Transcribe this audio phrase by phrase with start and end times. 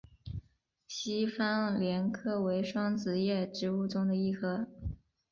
[0.87, 4.67] 西番莲科为双子叶植物中的一科。